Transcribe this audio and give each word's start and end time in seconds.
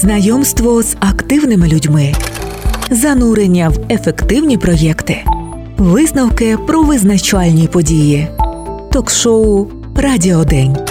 знайомство 0.00 0.82
з 0.82 0.96
активними 1.00 1.68
людьми, 1.68 2.14
занурення 2.90 3.68
в 3.68 3.92
ефективні 3.92 4.58
проєкти, 4.58 5.24
висновки 5.78 6.58
про 6.66 6.82
визначальні 6.82 7.68
події, 7.68 8.28
ток-шоу 8.92 9.66
Радіодень. 9.96 10.89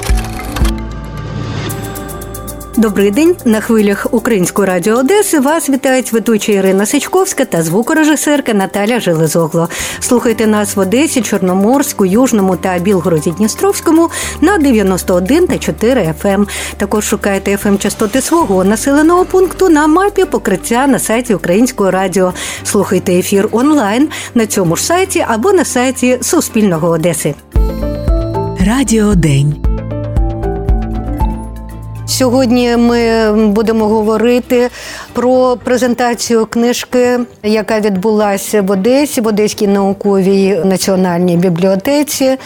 Добрий 2.77 3.11
день 3.11 3.35
на 3.45 3.61
хвилях 3.61 4.07
Української 4.11 4.67
радіо 4.67 4.95
Одеси. 4.97 5.39
Вас 5.39 5.69
вітають 5.69 6.13
ведуча 6.13 6.51
Ірина 6.51 6.85
Сичковська 6.85 7.45
та 7.45 7.63
звукорежисерка 7.63 8.53
Наталя 8.53 8.99
Железогло. 8.99 9.69
Слухайте 9.99 10.47
нас 10.47 10.75
в 10.75 10.79
Одесі, 10.79 11.21
Чорноморську, 11.21 12.05
Южному 12.05 12.55
та 12.55 12.79
Білгороді 12.79 13.31
Дністровському 13.31 14.09
на 14.41 14.57
91 14.57 15.47
та 15.47 15.57
4 15.57 16.01
FM. 16.01 16.33
Ем. 16.33 16.47
Також 16.77 17.05
шукайте 17.05 17.51
fm 17.51 17.67
ем 17.67 17.77
частоти 17.77 18.21
свого 18.21 18.63
населеного 18.63 19.25
пункту 19.25 19.69
на 19.69 19.87
мапі 19.87 20.25
покриття 20.25 20.87
на 20.87 20.99
сайті 20.99 21.33
Українського 21.33 21.91
радіо. 21.91 22.33
Слухайте 22.63 23.13
ефір 23.13 23.49
онлайн 23.51 24.09
на 24.35 24.45
цьому 24.45 24.75
ж 24.75 24.83
сайті 24.83 25.25
або 25.27 25.53
на 25.53 25.65
сайті 25.65 26.17
Суспільного 26.21 26.89
Одеси. 26.89 27.35
Радіо 28.59 29.15
День. 29.15 29.68
Сьогодні 32.09 32.77
ми 32.77 33.31
будемо 33.47 33.87
говорити 33.87 34.69
про 35.13 35.57
презентацію 35.63 36.45
книжки, 36.45 37.19
яка 37.43 37.79
відбулася 37.79 38.61
в 38.61 38.71
Одесі, 38.71 39.21
в 39.21 39.27
Одеській 39.27 39.67
науковій 39.67 40.61
національній 40.65 41.37
бібліотеці. 41.37 42.37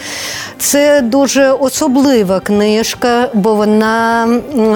Це 0.58 1.00
дуже 1.00 1.50
особлива 1.52 2.40
книжка, 2.40 3.28
бо 3.34 3.54
вона 3.54 4.28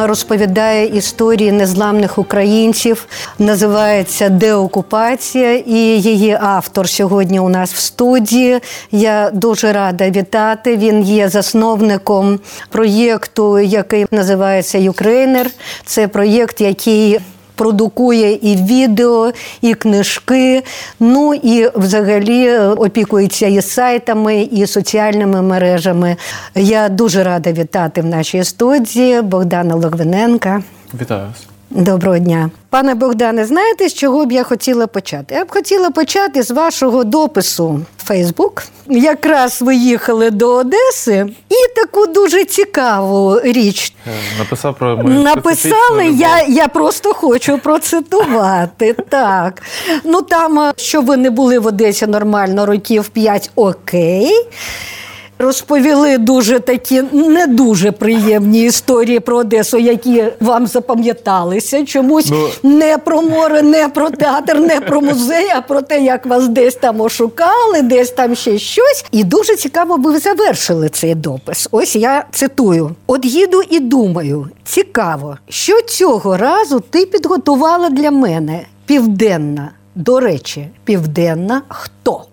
розповідає 0.02 0.87
історії 0.87 1.52
незламних 1.52 2.19
українців. 2.19 3.06
Називається 3.39 4.28
Деокупація, 4.28 5.55
і 5.55 5.78
її 6.00 6.39
автор 6.41 6.89
сьогодні 6.89 7.41
у 7.41 7.48
нас 7.48 7.72
в 7.72 7.78
студії. 7.78 8.61
Я 8.92 9.31
дуже 9.33 9.72
рада 9.72 10.11
вітати. 10.11 10.77
Він 10.77 11.03
є 11.03 11.28
засновником 11.28 12.41
проєкту, 12.70 13.59
який 13.59 14.06
називається 14.11 14.78
Ukraїner. 14.78 15.50
Це 15.84 16.09
проєкт, 16.09 16.61
який 16.61 17.19
Продукує 17.59 18.33
і 18.33 18.57
відео, 18.57 19.33
і 19.61 19.75
книжки, 19.75 20.62
ну 21.01 21.34
і 21.34 21.71
взагалі 21.75 22.59
опікується 22.59 23.47
і 23.47 23.62
сайтами, 23.62 24.43
і 24.43 24.67
соціальними 24.67 25.43
мережами. 25.43 26.17
Я 26.55 26.89
дуже 26.89 27.25
рада 27.25 27.53
вітати 27.53 28.03
в 28.03 28.06
нашій 28.06 28.45
студії 28.45 29.23
Богдана 29.23 29.75
Логвиненка. 29.75 30.62
Вітаю 31.01 31.27
вас. 31.27 31.47
Доброго 31.70 32.19
дня, 32.19 32.50
пане 32.70 32.94
Богдане. 32.94 33.44
Знаєте, 33.44 33.88
з 33.88 33.94
чого 33.94 34.27
б 34.27 34.33
я 34.33 34.42
хотіла 34.42 34.86
почати? 34.86 35.34
Я 35.34 35.44
б 35.44 35.50
хотіла 35.50 35.91
почати 35.91 36.42
з 36.42 36.50
вашого 36.50 37.05
допису 37.05 37.80
в 37.98 38.05
Фейсбук. 38.05 38.62
Якраз 38.86 39.62
ви 39.62 39.77
їхали 39.77 40.30
до 40.30 40.55
Одеси, 40.55 41.27
і 41.48 41.75
таку 41.77 42.06
дуже 42.06 42.44
цікаву 42.44 43.41
річ 43.41 43.92
е, 44.06 44.10
написав 44.38 44.77
про 44.78 44.97
мою 44.97 45.22
написали. 45.22 46.06
Я 46.06 46.42
я 46.48 46.69
просто 46.69 47.14
хочу 47.14 47.58
процитувати. 47.58 48.97
Так 49.08 49.62
ну 50.05 50.22
там, 50.22 50.58
е, 50.58 50.72
що 50.77 51.03
ви 51.03 51.16
не 51.16 51.30
були 51.30 51.58
в 51.58 51.66
Одесі 51.66 52.06
нормально 52.06 52.66
років 52.66 53.08
5, 53.08 53.50
окей. 53.55 54.32
Розповіли 55.39 56.19
дуже 56.19 56.61
такі 56.61 57.03
не 57.12 57.47
дуже 57.47 57.92
приємні 57.92 58.62
історії 58.62 59.20
про 59.20 59.36
Одесу, 59.36 59.78
які 59.78 60.25
вам 60.41 60.67
запам'яталися. 60.67 61.86
Чомусь 61.86 62.31
ну, 62.31 62.48
не 62.62 62.98
про 62.98 63.22
море, 63.22 63.62
не 63.62 63.89
про 63.89 64.11
театр, 64.11 64.59
не 64.59 64.81
про 64.81 65.00
музей, 65.00 65.47
а 65.56 65.61
про 65.61 65.83
те, 65.83 66.00
як 66.03 66.27
вас 66.27 66.48
десь 66.48 66.75
там 66.75 67.00
ошукали, 67.00 67.83
десь 67.83 68.11
там 68.11 68.34
ще 68.34 68.59
щось. 68.59 69.05
І 69.11 69.25
дуже 69.25 69.56
цікаво, 69.56 69.97
ви 69.97 70.19
завершили 70.19 70.88
цей 70.88 71.15
допис. 71.15 71.69
Ось 71.70 71.97
я 71.97 72.25
цитую: 72.32 72.91
от 73.06 73.25
їду 73.25 73.62
і 73.70 73.81
думаю, 73.81 74.49
цікаво, 74.65 75.38
що 75.49 75.82
цього 75.82 76.37
разу 76.37 76.81
ти 76.91 77.06
підготувала 77.06 77.91
для 77.91 78.10
мене 78.10 78.60
південна. 78.87 79.70
До 79.94 80.20
речі, 80.20 80.69
південна 80.84 81.62
хто? 81.69 82.25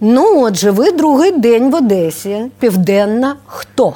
Ну, 0.00 0.42
отже, 0.42 0.70
ви 0.70 0.92
другий 0.92 1.32
день 1.32 1.70
в 1.70 1.74
Одесі. 1.74 2.50
Південна 2.58 3.36
хто? 3.46 3.94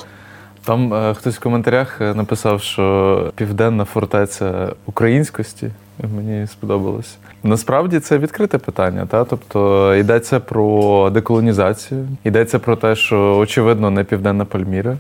Там 0.65 0.95
е, 0.95 1.15
хтось 1.15 1.37
в 1.37 1.41
коментарях 1.41 2.01
е, 2.01 2.15
написав, 2.15 2.63
що 2.63 3.33
південна 3.37 3.85
фортеця 3.85 4.69
українськості. 4.87 5.71
Мені 6.17 6.47
сподобалось. 6.47 7.17
Насправді 7.43 8.01
це 8.01 8.19
відкрите 8.19 8.59
питання. 8.59 9.07
Та? 9.07 9.25
Тобто 9.25 9.95
йдеться 9.95 10.41
про 10.41 11.11
деколонізацію, 11.11 12.09
йдеться 12.25 12.59
про 12.59 12.77
те, 12.77 12.97
що 12.97 13.37
очевидно 13.37 13.91
не 13.91 14.05
південна 14.05 14.45
Пальміра. 14.45 14.97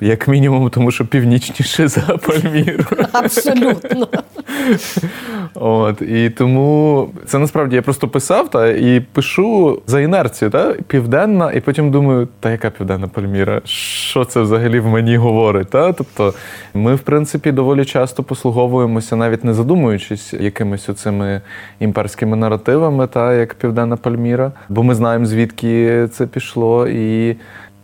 Як 0.00 0.28
мінімум, 0.28 0.70
тому 0.70 0.90
що 0.90 1.06
північніше 1.06 1.88
за 1.88 2.00
Пальміру. 2.00 2.84
Абсолютно. 3.12 4.08
От, 5.54 6.02
І 6.02 6.30
тому 6.30 7.08
це 7.26 7.38
насправді 7.38 7.76
я 7.76 7.82
просто 7.82 8.08
писав 8.08 8.50
та 8.50 8.68
і 8.68 9.00
пишу 9.00 9.82
за 9.86 10.00
інерцію, 10.00 10.50
та 10.50 10.72
південна, 10.86 11.52
і 11.52 11.60
потім 11.60 11.90
думаю, 11.90 12.28
та 12.40 12.50
яка 12.50 12.70
південна 12.70 13.08
Пальміра? 13.08 13.60
Що 13.64 14.24
це 14.24 14.40
взагалі 14.40 14.80
в 14.80 14.86
мені 14.86 15.16
говорить? 15.16 15.70
Та? 15.70 15.92
Тобто 15.92 16.34
ми, 16.74 16.94
в 16.94 17.00
принципі, 17.00 17.52
доволі 17.52 17.84
часто 17.84 18.22
послуговуємося, 18.22 19.16
навіть 19.16 19.44
не 19.44 19.54
задумуючись 19.54 20.32
якимись 20.32 20.88
оцими 20.88 21.40
імперськими 21.80 22.36
наративами, 22.36 23.06
та 23.06 23.34
як 23.34 23.54
Південна 23.54 23.96
Пальміра, 23.96 24.52
бо 24.68 24.82
ми 24.82 24.94
знаємо, 24.94 25.26
звідки 25.26 26.08
це 26.12 26.26
пішло. 26.26 26.88
і 26.88 27.36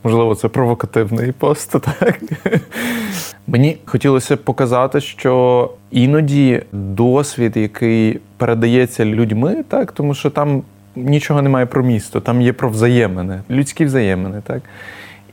Можливо, 0.05 0.35
це 0.35 0.49
провокативний 0.49 1.33
пост. 1.33 1.71
так? 1.81 2.21
Мені 3.47 3.77
хотілося 3.85 4.37
показати, 4.37 5.01
що 5.01 5.71
іноді 5.91 6.63
досвід, 6.73 7.57
який 7.57 8.21
передається 8.37 9.05
людьми, 9.05 9.65
так, 9.69 9.93
тому 9.93 10.15
що 10.15 10.31
там 10.31 10.63
нічого 10.97 11.43
немає 11.43 11.67
про 11.67 11.83
місто, 11.83 12.21
там 12.21 12.43
є 12.43 12.53
про 12.53 12.69
взаємини, 12.69 13.41
людські 13.51 13.85
взаємини. 13.85 14.43
так. 14.47 14.63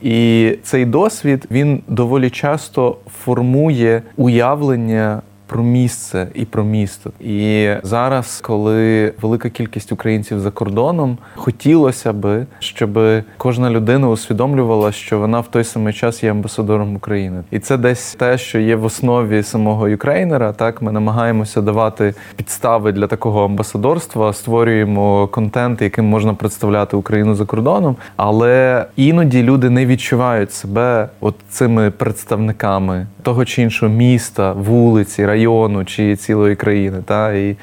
І 0.02 0.54
цей 0.62 0.84
досвід 0.84 1.46
він 1.50 1.82
доволі 1.88 2.30
часто 2.30 2.96
формує 3.24 4.02
уявлення 4.16 5.22
про 5.48 5.62
місце 5.62 6.28
і 6.34 6.44
про 6.44 6.64
місто. 6.64 7.10
І 7.20 7.70
зараз, 7.82 8.40
коли 8.40 9.12
велика 9.22 9.50
кількість 9.50 9.92
українців 9.92 10.40
за 10.40 10.50
кордоном, 10.50 11.18
хотілося 11.34 12.12
би, 12.12 12.46
щоб 12.58 12.98
кожна 13.36 13.70
людина 13.70 14.08
усвідомлювала, 14.08 14.92
що 14.92 15.18
вона 15.18 15.40
в 15.40 15.46
той 15.46 15.64
самий 15.64 15.92
час 15.92 16.22
є 16.22 16.30
амбасадором 16.30 16.96
України, 16.96 17.42
і 17.50 17.58
це 17.58 17.76
десь 17.76 18.14
те, 18.14 18.38
що 18.38 18.58
є 18.58 18.76
в 18.76 18.84
основі 18.84 19.42
самого 19.42 19.88
юкрейнера. 19.88 20.52
Так 20.52 20.82
ми 20.82 20.92
намагаємося 20.92 21.60
давати 21.60 22.14
підстави 22.36 22.92
для 22.92 23.06
такого 23.06 23.44
амбасадорства, 23.44 24.32
створюємо 24.32 25.26
контент, 25.26 25.82
яким 25.82 26.04
можна 26.04 26.34
представляти 26.34 26.96
Україну 26.96 27.34
за 27.34 27.44
кордоном, 27.44 27.96
але 28.16 28.84
іноді 28.96 29.42
люди 29.42 29.70
не 29.70 29.86
відчувають 29.86 30.52
себе 30.52 31.08
от 31.20 31.34
цими 31.50 31.90
представниками 31.90 33.06
того 33.22 33.44
чи 33.44 33.62
іншого 33.62 33.92
міста, 33.92 34.52
вулиці, 34.52 35.26
району 35.26 35.37
чи 35.84 36.16
цілої 36.16 36.56
країни. 36.56 36.98
Та? 37.04 37.32
І 37.32 37.56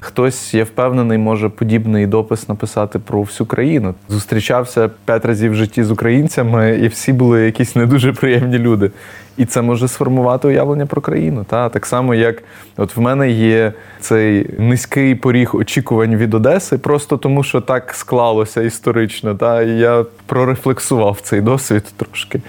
хтось, 0.00 0.54
я 0.54 0.64
впевнений, 0.64 1.18
може 1.18 1.48
подібний 1.48 2.06
допис 2.06 2.48
написати 2.48 2.98
про 2.98 3.22
всю 3.22 3.46
країну. 3.46 3.94
Зустрічався 4.08 4.90
п'ять 5.04 5.24
разів 5.24 5.52
в 5.52 5.54
житті 5.54 5.84
з 5.84 5.90
українцями, 5.90 6.78
і 6.82 6.88
всі 6.88 7.12
були 7.12 7.44
якісь 7.44 7.76
не 7.76 7.86
дуже 7.86 8.12
приємні 8.12 8.58
люди. 8.58 8.90
І 9.36 9.44
це 9.44 9.62
може 9.62 9.88
сформувати 9.88 10.48
уявлення 10.48 10.86
про 10.86 11.00
країну. 11.00 11.44
Та? 11.48 11.68
Так 11.68 11.86
само, 11.86 12.14
як 12.14 12.42
от 12.76 12.96
в 12.96 13.00
мене 13.00 13.30
є 13.30 13.72
цей 14.00 14.50
низький 14.58 15.14
поріг 15.14 15.56
очікувань 15.56 16.16
від 16.16 16.34
Одеси, 16.34 16.78
просто 16.78 17.16
тому 17.16 17.42
що 17.42 17.60
так 17.60 17.94
склалося 17.94 18.62
історично. 18.62 19.34
Та? 19.34 19.62
І 19.62 19.70
я 19.70 20.04
прорефлексував 20.26 21.18
цей 21.22 21.40
досвід 21.40 21.84
трошки 21.96 22.40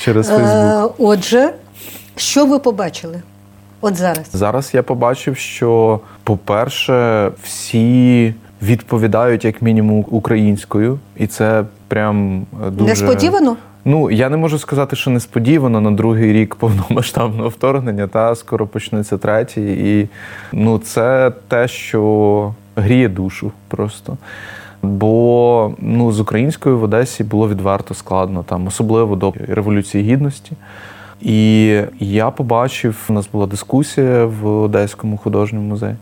через 0.00 0.28
Фейсбук. 0.28 0.94
Отже, 0.98 1.52
що 2.16 2.46
ви 2.46 2.58
побачили? 2.58 3.22
От 3.80 3.96
зараз 3.96 4.30
зараз 4.32 4.70
я 4.74 4.82
побачив, 4.82 5.36
що, 5.36 6.00
по-перше, 6.24 7.30
всі 7.42 8.34
відповідають 8.62 9.44
як 9.44 9.62
мінімум 9.62 10.04
українською, 10.08 10.98
і 11.16 11.26
це 11.26 11.64
прям 11.88 12.46
дуже 12.70 12.88
несподівано. 12.88 13.56
Ну 13.84 14.10
я 14.10 14.28
не 14.28 14.36
можу 14.36 14.58
сказати, 14.58 14.96
що 14.96 15.10
несподівано 15.10 15.80
на 15.80 15.90
другий 15.90 16.32
рік 16.32 16.54
повномасштабного 16.54 17.48
вторгнення, 17.48 18.06
та 18.06 18.34
скоро 18.34 18.66
почнеться 18.66 19.18
третій, 19.18 20.00
і 20.00 20.08
ну 20.52 20.78
це 20.78 21.32
те, 21.48 21.68
що 21.68 22.54
гріє 22.76 23.08
душу 23.08 23.52
просто. 23.68 24.16
Бо 24.82 25.72
ну 25.78 26.12
з 26.12 26.20
українською 26.20 26.78
в 26.78 26.82
Одесі 26.82 27.24
було 27.24 27.48
відверто 27.48 27.94
складно 27.94 28.42
там, 28.42 28.66
особливо 28.66 29.16
до 29.16 29.34
революції 29.48 30.04
гідності. 30.04 30.52
І 31.20 31.66
я 32.00 32.30
побачив, 32.30 33.06
у 33.08 33.12
нас 33.12 33.28
була 33.32 33.46
дискусія 33.46 34.24
в 34.24 34.46
Одеському 34.46 35.16
художньому 35.16 35.68
музеї. 35.68 35.96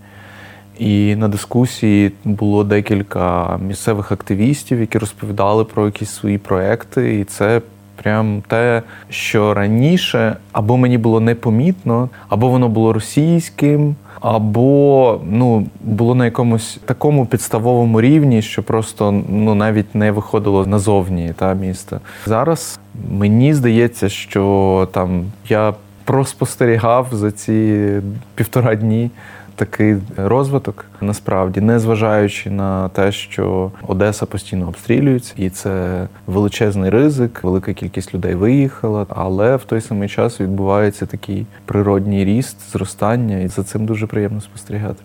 І 0.79 1.17
на 1.17 1.29
дискусії 1.29 2.13
було 2.25 2.65
декілька 2.65 3.57
місцевих 3.59 4.13
активістів, 4.13 4.81
які 4.81 4.99
розповідали 4.99 5.65
про 5.65 5.87
якісь 5.87 6.11
свої 6.11 6.39
проекти. 6.39 7.21
І 7.21 7.25
це 7.25 7.61
прям 8.03 8.43
те, 8.49 8.83
що 9.09 9.55
раніше 9.55 10.37
або 10.53 10.77
мені 10.77 10.99
було 10.99 11.21
непомітно, 11.21 12.09
або 12.29 12.49
воно 12.49 12.69
було 12.69 12.93
російським, 12.93 13.97
або 14.21 15.21
ну 15.25 15.67
було 15.81 16.15
на 16.15 16.25
якомусь 16.25 16.81
такому 16.85 17.27
підставовому 17.27 18.01
рівні, 18.01 18.43
що 18.43 18.63
просто 18.63 19.23
ну 19.29 19.55
навіть 19.55 19.95
не 19.95 20.11
виходило 20.11 20.67
назовні 20.67 21.33
та 21.37 21.55
міста. 21.55 22.01
Зараз 22.27 22.79
мені 23.11 23.55
здається, 23.55 24.09
що 24.09 24.89
там 24.93 25.25
я 25.49 25.75
проспостерігав 26.05 27.09
за 27.13 27.31
ці 27.31 27.91
півтора 28.35 28.75
дні 28.75 29.11
такий 29.57 29.97
розвиток 30.17 30.85
насправді, 31.01 31.61
не 31.61 31.79
зважаючи 31.79 32.51
на 32.51 32.89
те, 32.89 33.13
що 33.13 33.71
Одеса 33.89 34.27
постійно 34.27 34.69
обстрілюється, 34.69 35.35
і 35.37 35.51
це 35.51 36.07
величезний 36.27 36.91
ризик, 36.91 37.45
велика 37.45 37.73
кількість 37.73 38.15
людей 38.15 38.35
виїхала, 38.35 39.07
але 39.09 39.57
в 39.57 39.65
той 39.65 39.81
самий 39.81 40.09
час 40.09 40.41
відбувається 40.41 41.07
такий 41.07 41.47
природній 41.65 42.25
ріст, 42.25 42.73
зростання, 42.73 43.39
і 43.39 43.49
за 43.49 43.63
цим 43.63 43.87
дуже 43.87 44.07
приємно 44.07 44.41
спостерігати. 44.41 45.03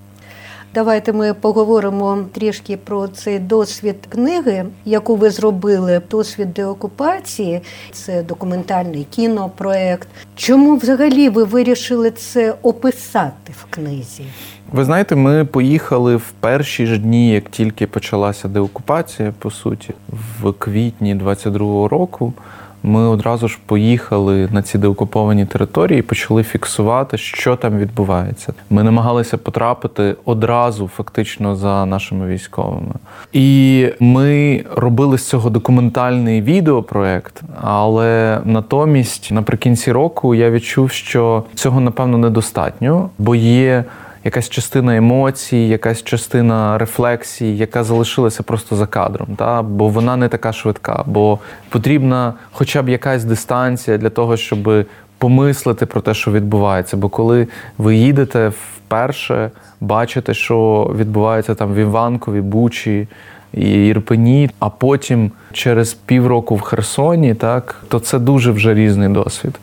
Давайте 0.73 1.13
ми 1.13 1.33
поговоримо 1.33 2.19
трішки 2.31 2.77
про 2.77 3.07
цей 3.07 3.39
досвід 3.39 3.95
книги, 4.09 4.65
яку 4.85 5.15
ви 5.15 5.29
зробили. 5.29 6.01
Досвід 6.11 6.53
деокупації. 6.53 7.61
Це 7.91 8.23
документальний 8.23 9.07
кінопроект. 9.09 10.07
Чому 10.35 10.75
взагалі 10.75 11.29
ви 11.29 11.43
вирішили 11.43 12.11
це 12.11 12.55
описати 12.61 13.53
в 13.53 13.65
книзі? 13.69 14.23
Ви 14.71 14.85
знаєте, 14.85 15.15
ми 15.15 15.45
поїхали 15.45 16.15
в 16.15 16.31
перші 16.39 16.85
ж 16.85 16.97
дні, 16.97 17.31
як 17.31 17.49
тільки 17.49 17.87
почалася 17.87 18.47
деокупація, 18.47 19.33
по 19.39 19.51
суті, 19.51 19.93
в 20.41 20.53
квітні 20.53 21.15
22-го 21.15 21.87
року. 21.87 22.33
Ми 22.83 22.99
одразу 22.99 23.47
ж 23.47 23.59
поїхали 23.65 24.49
на 24.51 24.61
ці 24.61 24.77
деокуповані 24.77 25.45
території 25.45 25.99
і 25.99 26.01
почали 26.01 26.43
фіксувати, 26.43 27.17
що 27.17 27.55
там 27.55 27.77
відбувається. 27.77 28.53
Ми 28.69 28.83
намагалися 28.83 29.37
потрапити 29.37 30.15
одразу, 30.25 30.87
фактично, 30.87 31.55
за 31.55 31.85
нашими 31.85 32.27
військовими. 32.27 32.93
І 33.33 33.87
ми 33.99 34.63
робили 34.75 35.17
з 35.17 35.27
цього 35.27 35.49
документальний 35.49 36.41
відеопроект, 36.41 37.41
але 37.61 38.41
натомість, 38.45 39.31
наприкінці 39.31 39.91
року, 39.91 40.35
я 40.35 40.51
відчув, 40.51 40.91
що 40.91 41.43
цього 41.55 41.79
напевно 41.79 42.17
недостатньо, 42.17 43.09
бо 43.17 43.35
є 43.35 43.83
якась 44.23 44.49
частина 44.49 44.95
емоцій, 44.97 45.57
якась 45.57 46.03
частина 46.03 46.77
рефлексії, 46.77 47.57
яка 47.57 47.83
залишилася 47.83 48.43
просто 48.43 48.75
за 48.75 48.87
кадром, 48.87 49.27
та? 49.35 49.61
бо 49.61 49.87
вона 49.87 50.15
не 50.15 50.27
така 50.27 50.53
швидка, 50.53 51.03
бо 51.05 51.39
потрібна 51.69 52.33
хоча 52.51 52.81
б 52.81 52.89
якась 52.89 53.23
дистанція 53.23 53.97
для 53.97 54.09
того, 54.09 54.37
щоб 54.37 54.85
помислити 55.17 55.85
про 55.85 56.01
те, 56.01 56.13
що 56.13 56.31
відбувається. 56.31 56.97
Бо 56.97 57.09
коли 57.09 57.47
ви 57.77 57.95
їдете 57.95 58.51
вперше, 58.75 59.51
бачите, 59.81 60.33
що 60.33 60.91
відбувається 60.97 61.55
там 61.55 61.73
в 61.73 61.77
Іванкові, 61.77 62.41
Бучі. 62.41 63.07
І 63.53 63.87
Ірпені, 63.87 64.49
а 64.59 64.69
потім 64.69 65.31
через 65.53 65.93
півроку 65.93 66.55
в 66.55 66.61
Херсоні, 66.61 67.33
так 67.35 67.83
то 67.87 67.99
це 67.99 68.19
дуже 68.19 68.51
вже 68.51 68.73
різний 68.73 69.09
досвід. 69.09 69.59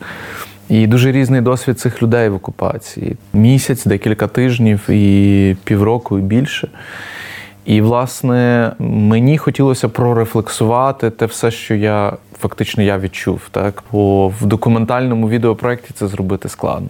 І 0.69 0.87
дуже 0.87 1.11
різний 1.11 1.41
досвід 1.41 1.79
цих 1.79 2.03
людей 2.03 2.29
в 2.29 2.35
окупації: 2.35 3.17
місяць, 3.33 3.85
декілька 3.85 4.27
тижнів, 4.27 4.89
і 4.89 5.55
півроку, 5.63 6.19
і 6.19 6.21
більше. 6.21 6.67
І, 7.65 7.81
власне, 7.81 8.71
мені 8.79 9.37
хотілося 9.37 9.89
прорефлексувати 9.89 11.09
те 11.09 11.25
все, 11.25 11.51
що 11.51 11.75
я 11.75 12.13
фактично 12.39 12.83
я 12.83 12.97
відчув. 12.99 13.41
Так, 13.51 13.83
бо 13.91 14.27
в 14.27 14.45
документальному 14.45 15.29
відеопроекті 15.29 15.89
це 15.93 16.07
зробити 16.07 16.49
складно. 16.49 16.89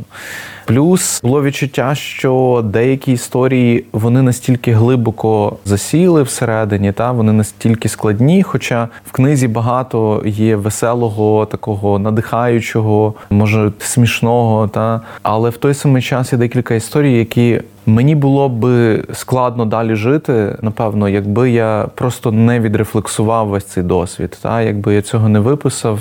Плюс 0.66 1.22
було 1.24 1.44
відчуття, 1.44 1.96
що 1.96 2.62
деякі 2.66 3.12
історії 3.12 3.86
вони 3.92 4.22
настільки 4.22 4.72
глибоко 4.72 5.58
засіли 5.66 6.24
всередині, 6.24 6.92
та 6.92 7.12
вони 7.12 7.34
настільки 7.34 7.90
складні. 7.90 8.44
Хоча 8.44 8.88
в 9.06 9.12
книзі 9.12 9.48
багато 9.48 10.24
є 10.26 10.56
веселого, 10.56 11.46
такого 11.46 12.00
надихаючого, 12.00 13.14
може 13.30 13.72
смішного, 13.80 14.68
та 14.68 15.02
але 15.22 15.50
в 15.50 15.58
той 15.58 15.74
самий 15.74 16.02
час 16.02 16.34
є 16.34 16.40
декілька 16.40 16.76
історій, 16.76 17.14
які 17.14 17.62
Мені 17.90 18.16
було 18.16 18.50
би 18.50 19.04
складно 19.14 19.66
далі 19.66 19.96
жити, 19.96 20.58
напевно, 20.62 21.10
якби 21.10 21.52
я 21.52 21.88
просто 21.96 22.32
не 22.32 22.60
відрефлексував 22.60 23.48
весь 23.48 23.66
цей 23.66 23.84
досвід, 23.84 24.38
та 24.42 24.62
якби 24.62 24.96
я 24.96 25.02
цього 25.02 25.30
не 25.30 25.39
виписав. 25.40 26.00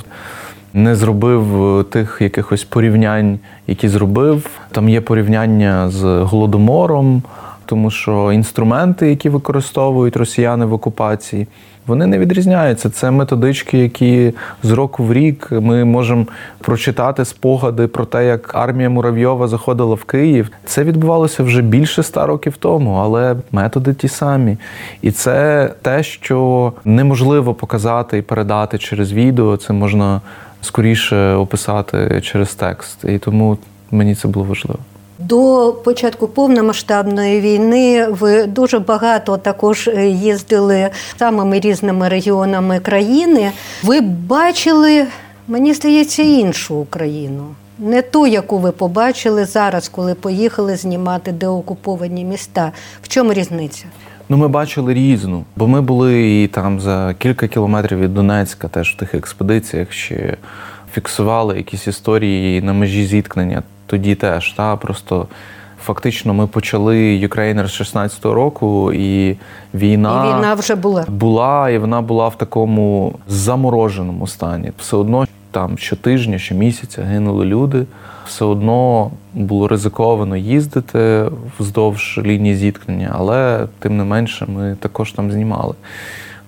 Не 0.75 0.96
зробив 0.96 1.85
тих 1.90 2.19
якихось 2.20 2.64
порівнянь, 2.64 3.38
які 3.67 3.88
зробив. 3.88 4.46
Там 4.73 4.88
є 4.88 5.00
порівняння 5.00 5.88
з 5.90 6.05
голодомором, 6.05 7.23
тому 7.69 7.91
що 7.91 8.32
інструменти, 8.32 9.11
які 9.11 9.29
використовують 9.29 10.17
росіяни 10.17 10.65
в 10.65 10.73
окупації, 10.73 11.47
вони 11.87 12.06
не 12.06 12.19
відрізняються. 12.19 12.91
Це 12.91 13.11
методички, 13.11 13.79
які 13.79 14.32
з 14.62 14.70
року 14.70 15.05
в 15.05 15.12
рік 15.12 15.49
ми 15.50 15.85
можемо 15.85 16.26
прочитати 16.59 17.25
спогади 17.25 17.87
про 17.87 18.05
те, 18.05 18.26
як 18.26 18.55
армія 18.55 18.91
Муравйова 18.91 19.49
заходила 19.49 19.94
в 19.94 20.05
Київ. 20.05 20.50
Це 20.65 20.85
відбувалося 20.85 21.43
вже 21.43 21.62
більше 21.62 22.00
ста 22.00 22.26
років 22.26 22.56
тому, 22.56 22.94
але 22.94 23.37
методи 23.53 23.94
ті 23.94 24.09
самі. 24.09 24.56
І 25.03 25.11
це 25.11 25.71
те, 25.82 26.03
що 26.03 26.73
неможливо 26.85 27.55
показати 27.55 28.19
і 28.19 28.23
передати 28.23 28.79
через 28.79 29.12
відео. 29.12 29.56
Це 29.56 29.73
можна 29.73 30.21
скоріше 30.61 31.35
описати 31.35 32.21
через 32.21 32.55
текст. 32.55 33.05
І 33.05 33.19
тому 33.19 33.59
мені 33.91 34.14
це 34.14 34.29
було 34.29 34.47
важливо. 34.47 34.79
До 35.19 35.75
початку 35.85 36.29
повномасштабної 36.29 37.41
війни 37.41 38.06
ви 38.11 38.44
дуже 38.44 38.79
багато 38.79 39.37
також 39.37 39.88
е, 39.88 40.09
їздили 40.09 40.91
самими 41.19 41.61
різними 41.61 42.09
регіонами 42.09 42.81
країни. 42.81 43.53
Ви 43.82 44.00
бачили, 44.00 45.06
мені 45.49 45.75
здається, 45.75 46.23
іншу 46.23 46.75
Україну. 46.75 47.44
Не 47.79 48.03
ту, 48.03 48.26
яку 48.26 48.59
ви 48.59 48.73
побачили 48.73 49.44
зараз, 49.44 49.88
коли 49.88 50.15
поїхали 50.15 50.76
знімати 50.76 51.32
деокуповані 51.32 52.25
міста. 52.25 52.73
В 53.02 53.09
чому 53.09 53.33
різниця? 53.33 53.85
Ну, 54.28 54.37
ми 54.37 54.49
бачили 54.49 54.95
різну, 54.95 55.45
бо 55.57 55.69
ми 55.69 55.81
були 55.81 56.42
і 56.42 56.49
там 56.49 56.81
за 56.81 57.14
кілька 57.19 57.49
кілометрів 57.49 57.99
від 57.99 58.14
Донецька, 58.14 58.69
теж 58.69 58.92
в 58.92 58.97
тих 58.97 59.14
експедиціях 59.14 59.92
ще 59.92 60.37
фіксували 60.92 61.57
якісь 61.57 61.87
історії 61.87 62.62
на 62.62 62.73
межі 62.73 63.07
зіткнення 63.07 63.62
тоді 63.88 64.14
теж. 64.14 64.52
Та, 64.52 64.76
Просто 64.76 65.26
фактично 65.85 66.35
ми 66.35 66.47
почали 66.47 66.97
Ukrainer 67.28 67.66
з 67.68 67.80
16-го 67.80 68.35
року, 68.35 68.92
і 68.92 69.37
війна 69.75 70.25
І 70.25 70.37
війна 70.38 70.54
вже 70.54 70.75
була. 70.75 71.04
була, 71.09 71.71
і 71.71 71.78
вона 71.78 72.00
була 72.02 72.28
в 72.28 72.38
такому 72.38 73.14
замороженому 73.28 74.26
стані. 74.26 74.73
Все 74.78 74.97
одно 74.97 75.26
там 75.50 75.78
щотижня, 75.78 76.38
щомісяця 76.38 77.02
гинули 77.02 77.45
люди. 77.45 77.85
Все 78.26 78.45
одно 78.45 79.11
було 79.35 79.68
ризиковано 79.68 80.37
їздити 80.37 81.25
вздовж 81.59 82.21
лінії 82.25 82.54
зіткнення, 82.57 83.14
але 83.18 83.66
тим 83.78 83.97
не 83.97 84.04
менше 84.04 84.47
ми 84.49 84.76
також 84.80 85.12
там 85.12 85.33
знімали. 85.33 85.75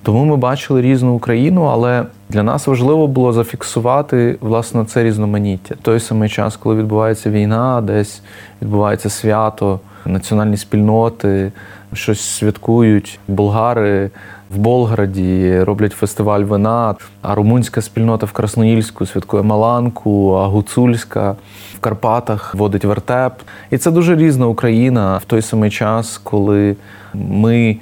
Тому 0.03 0.25
ми 0.25 0.37
бачили 0.37 0.83
різну 0.83 1.15
Україну, 1.15 1.63
але 1.63 2.05
для 2.29 2.43
нас 2.43 2.67
важливо 2.67 3.07
було 3.07 3.33
зафіксувати 3.33 4.39
власне 4.41 4.85
це 4.85 5.05
різноманіття. 5.05 5.75
Той 5.83 6.01
самий 6.01 6.29
час, 6.29 6.57
коли 6.57 6.75
відбувається 6.75 7.31
війна, 7.31 7.81
десь 7.81 8.23
відбувається 8.63 9.11
свято, 9.11 9.81
національні 10.07 10.57
спільноти 10.57 11.53
щось 11.93 12.21
святкують. 12.21 13.19
Болгари 13.29 14.11
в 14.51 14.59
Болграді 14.59 15.63
роблять 15.63 15.93
фестиваль 15.93 16.41
вина, 16.41 16.95
а 17.23 17.35
румунська 17.35 17.83
спільнота 17.83 18.27
в 18.27 18.33
Красноїльську 18.33 19.07
святкує 19.07 19.43
Маланку, 19.43 20.33
а 20.35 20.47
Гуцульська 20.47 21.37
в 21.75 21.81
Карпатах 21.81 22.55
водить 22.55 22.85
вертеп. 22.85 23.33
І 23.71 23.79
це 23.79 23.91
дуже 23.91 24.17
різна 24.17 24.47
Україна 24.47 25.17
в 25.17 25.25
той 25.25 25.43
самий 25.43 25.71
час, 25.71 26.19
коли 26.19 26.77
ми 27.15 27.77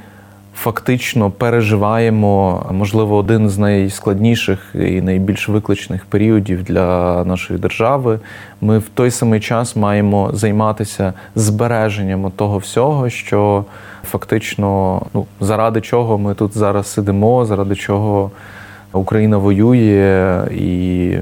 фактично 0.59 1.31
переживаємо, 1.31 2.67
можливо, 2.73 3.17
один 3.17 3.51
з 3.51 3.59
найскладніших 3.59 4.75
і 4.75 5.01
найбільш 5.01 5.49
викличних 5.49 6.05
періодів 6.05 6.63
для 6.63 7.25
нашої 7.25 7.61
держави. 7.61 8.19
Ми 8.61 8.79
в 8.79 8.89
той 8.95 9.11
самий 9.11 9.41
час 9.41 9.77
маємо 9.77 10.31
займатися 10.33 11.13
збереженням 11.35 12.31
того 12.37 12.59
всього, 12.59 13.11
що 13.11 13.65
фактично, 14.05 15.03
ну 15.15 15.27
заради 15.41 15.81
чого 15.81 16.19
ми 16.19 16.35
тут 16.35 16.57
зараз 16.57 16.87
сидимо, 16.87 17.45
заради 17.45 17.75
чого 17.75 18.31
Україна 18.93 19.37
воює 19.39 20.43
і 20.51 21.17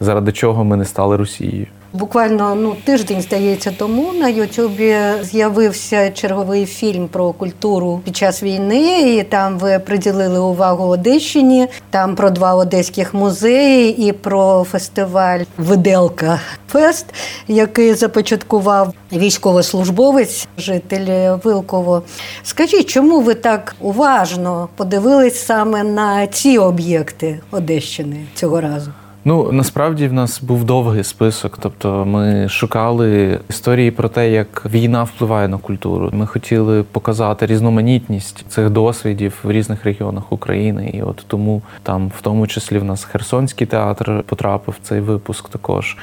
заради 0.00 0.32
чого 0.32 0.64
ми 0.64 0.76
не 0.76 0.84
стали 0.84 1.16
Росією. 1.16 1.66
Буквально 1.92 2.54
ну 2.54 2.76
тиждень 2.84 3.22
здається 3.22 3.74
тому 3.78 4.12
на 4.12 4.28
Ютубі 4.28 4.96
з'явився 5.22 6.10
черговий 6.10 6.66
фільм 6.66 7.08
про 7.08 7.32
культуру 7.32 8.00
під 8.04 8.16
час 8.16 8.42
війни. 8.42 9.14
І 9.16 9.22
там 9.22 9.58
ви 9.58 9.78
приділили 9.78 10.38
увагу 10.38 10.84
Одещині. 10.84 11.68
Там 11.90 12.14
про 12.16 12.30
два 12.30 12.54
одеських 12.54 13.14
музеї 13.14 14.08
і 14.08 14.12
про 14.12 14.64
фестиваль 14.64 15.40
Виделка 15.58 16.40
Фест, 16.68 17.06
який 17.48 17.94
започаткував 17.94 18.94
військовослужбовець, 19.12 20.48
житель 20.58 21.36
Вилково. 21.44 22.02
Скажіть, 22.42 22.88
чому 22.88 23.20
ви 23.20 23.34
так 23.34 23.76
уважно 23.80 24.68
подивились 24.76 25.44
саме 25.46 25.82
на 25.82 26.26
ці 26.26 26.58
об'єкти 26.58 27.40
Одещини 27.50 28.26
цього 28.34 28.60
разу? 28.60 28.92
Ну 29.24 29.52
насправді 29.52 30.08
в 30.08 30.12
нас 30.12 30.42
був 30.42 30.64
довгий 30.64 31.04
список. 31.04 31.58
Тобто, 31.60 32.04
ми 32.04 32.48
шукали 32.48 33.38
історії 33.50 33.90
про 33.90 34.08
те, 34.08 34.30
як 34.30 34.66
війна 34.66 35.02
впливає 35.02 35.48
на 35.48 35.58
культуру. 35.58 36.10
Ми 36.12 36.26
хотіли 36.26 36.82
показати 36.82 37.46
різноманітність 37.46 38.44
цих 38.48 38.70
досвідів 38.70 39.38
в 39.42 39.50
різних 39.50 39.84
регіонах 39.84 40.32
України. 40.32 40.90
І 40.94 41.02
от 41.02 41.24
тому 41.26 41.62
там, 41.82 42.12
в 42.18 42.22
тому 42.22 42.46
числі, 42.46 42.78
в 42.78 42.84
нас 42.84 43.04
Херсонський 43.04 43.66
театр 43.66 44.24
потрапив 44.26 44.74
в 44.82 44.88
цей 44.88 45.00
випуск 45.00 45.48
також. 45.48 45.96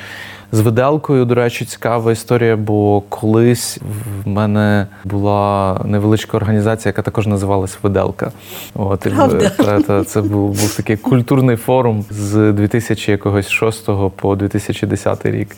З 0.51 0.59
виделкою, 0.59 1.25
до 1.25 1.35
речі, 1.35 1.65
цікава 1.65 2.11
історія, 2.11 2.55
бо 2.55 3.01
колись 3.01 3.79
в 4.23 4.27
мене 4.27 4.87
була 5.05 5.81
невеличка 5.85 6.37
організація, 6.37 6.89
яка 6.89 7.01
також 7.01 7.27
називалась 7.27 7.77
Виделка. 7.83 8.31
От 8.73 9.05
і 9.05 9.09
та, 9.63 9.81
та, 9.81 10.03
це 10.03 10.21
був, 10.21 10.49
був 10.49 10.75
такий 10.75 10.97
культурний 10.97 11.55
форум 11.55 12.05
з 12.09 12.51
2006 12.51 13.85
по 14.15 14.35
2010 14.35 15.25
рік. 15.25 15.55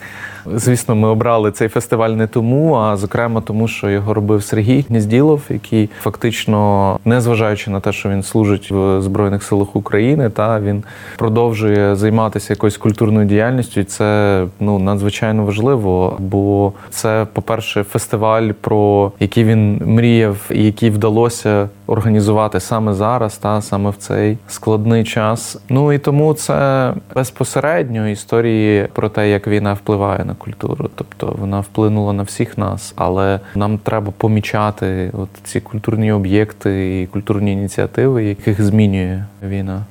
Звісно, 0.55 0.95
ми 0.95 1.07
обрали 1.07 1.51
цей 1.51 1.67
фестиваль 1.67 2.09
не 2.09 2.27
тому, 2.27 2.73
а 2.73 2.97
зокрема 2.97 3.41
тому, 3.41 3.67
що 3.67 3.89
його 3.89 4.13
робив 4.13 4.43
Сергій 4.43 4.85
Гнізділов, 4.89 5.41
який 5.49 5.89
фактично, 6.01 6.99
незважаючи 7.05 7.71
на 7.71 7.79
те, 7.79 7.91
що 7.91 8.09
він 8.09 8.23
служить 8.23 8.71
в 8.71 9.01
Збройних 9.01 9.43
силах 9.43 9.75
України, 9.75 10.29
та 10.29 10.59
він 10.59 10.83
продовжує 11.17 11.95
займатися 11.95 12.53
якоюсь 12.53 12.77
культурною 12.77 13.27
діяльністю. 13.27 13.79
І 13.79 13.83
це 13.83 14.45
ну 14.59 14.79
надзвичайно 14.79 15.45
важливо, 15.45 16.15
бо 16.19 16.73
це, 16.89 17.27
по-перше, 17.33 17.83
фестиваль, 17.83 18.51
про 18.61 19.11
який 19.19 19.43
він 19.43 19.81
мріяв 19.85 20.37
і 20.51 20.65
який 20.65 20.89
вдалося 20.89 21.69
організувати 21.87 22.59
саме 22.59 22.93
зараз, 22.93 23.37
та 23.37 23.61
саме 23.61 23.89
в 23.89 23.95
цей 23.95 24.37
складний 24.47 25.03
час. 25.03 25.57
Ну 25.69 25.93
і 25.93 25.97
тому 25.97 26.33
це 26.33 26.93
безпосередньо 27.15 28.09
історії 28.09 28.87
про 28.93 29.09
те, 29.09 29.29
як 29.29 29.47
війна 29.47 29.73
впливає 29.73 30.25
на 30.25 30.35
культуру. 30.39 30.89
Тобто 30.95 31.35
вона 31.39 31.59
вплинула 31.59 32.13
на 32.13 32.23
всіх 32.23 32.57
нас, 32.57 32.93
але 32.95 33.39
нам 33.55 33.77
треба 33.77 34.13
помічати 34.17 35.11
от 35.13 35.29
ці 35.43 35.59
культурні 35.59 36.11
об'єкти 36.11 37.01
і 37.01 37.07
культурні 37.07 37.51
ініціативи, 37.53 38.23
яких 38.23 38.61
змінює 38.61 39.23
війна. 39.43 39.85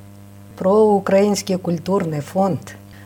про 0.57 0.71
Український 0.81 1.57
культурний 1.57 2.21
фонд. 2.21 2.59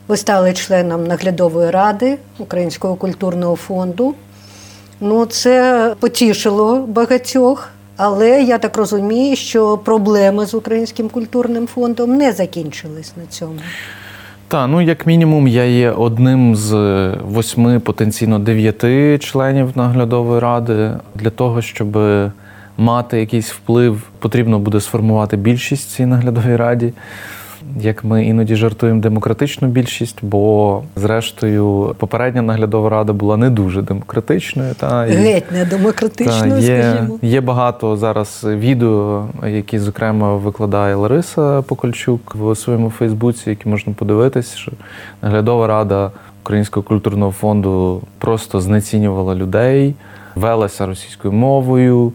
Ви 0.08 0.18
стали 0.18 0.54
членом 0.54 1.08
наглядової 1.08 1.72
ради 1.72 2.18
Українського 2.40 2.96
культурного 2.96 3.56
фонду. 3.56 4.16
Ну, 5.00 5.26
це 5.26 5.96
потішило 6.00 6.80
багатьох, 6.80 7.70
але 7.98 8.44
я 8.44 8.58
так 8.58 8.78
розумію, 8.78 9.36
що 9.36 9.78
проблеми 9.78 10.46
з 10.46 10.54
Українським 10.54 11.10
культурним 11.10 11.68
фондом 11.68 12.16
не 12.16 12.32
закінчились 12.32 13.14
на 13.18 13.26
цьому. 13.26 13.60
Та 14.54 14.68
ну 14.68 14.82
як 14.82 15.08
мінімум, 15.08 15.48
я 15.48 15.64
є 15.66 15.92
одним 15.92 16.56
з 16.56 16.74
восьми, 17.26 17.80
потенційно 17.80 18.40
дев'яти 18.40 19.18
членів 19.18 19.72
наглядової 19.76 20.40
ради. 20.40 20.92
Для 21.16 21.30
того, 21.30 21.62
щоб 21.62 21.98
мати 22.78 23.20
якийсь 23.20 23.52
вплив, 23.52 24.02
потрібно 24.20 24.60
буде 24.60 24.80
сформувати 24.80 25.38
більшість 25.38 25.90
цій 25.90 26.06
наглядовій 26.06 26.56
раді. 26.56 26.94
Як 27.80 28.04
ми 28.04 28.26
іноді 28.26 28.56
жартуємо 28.56 29.02
демократичну 29.02 29.68
більшість, 29.68 30.18
бо 30.22 30.82
зрештою 30.96 31.96
попередня 31.98 32.42
наглядова 32.42 32.90
рада 32.90 33.14
була 33.14 33.38
не 33.38 33.50
дуже 33.50 33.82
демократичною. 33.82 34.74
Та, 34.74 35.08
і- 35.08 35.12
Геть 35.12 35.52
не 35.52 35.66
демократично, 35.66 36.50
та, 36.50 36.58
є, 36.58 36.94
скажімо. 36.94 37.20
є 37.22 37.42
багато 37.42 37.98
зараз 37.98 38.42
відео, 38.50 39.26
які, 39.48 39.80
зокрема, 39.80 40.36
викладає 40.36 40.96
Лариса 40.96 41.62
Покольчук 41.62 42.36
в 42.36 42.56
своєму 42.56 42.90
Фейсбуці, 42.90 43.50
які 43.50 43.70
можна 43.70 43.94
подивитись, 43.94 44.56
що 44.56 44.72
наглядова 45.22 45.68
рада 45.68 46.12
Українського 46.44 46.84
культурного 46.84 47.32
фонду 47.32 48.02
просто 48.18 48.62
знецінювала 48.62 49.36
людей, 49.36 49.96
велася 50.36 50.86
російською 50.86 51.32
мовою, 51.34 52.14